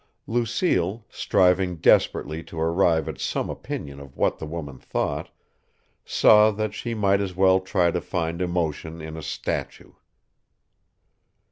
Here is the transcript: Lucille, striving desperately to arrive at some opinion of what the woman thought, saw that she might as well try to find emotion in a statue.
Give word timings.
Lucille, 0.25 1.05
striving 1.11 1.75
desperately 1.75 2.41
to 2.41 2.59
arrive 2.59 3.07
at 3.07 3.19
some 3.19 3.51
opinion 3.51 3.99
of 3.99 4.17
what 4.17 4.39
the 4.39 4.47
woman 4.47 4.79
thought, 4.79 5.29
saw 6.03 6.49
that 6.49 6.73
she 6.73 6.95
might 6.95 7.21
as 7.21 7.35
well 7.35 7.59
try 7.59 7.91
to 7.91 8.01
find 8.01 8.41
emotion 8.41 8.99
in 8.99 9.15
a 9.15 9.21
statue. 9.21 9.91